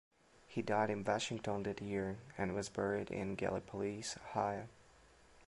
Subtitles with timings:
[0.47, 4.67] He died in Washington that year and was buried in Gallipolis, Ohio.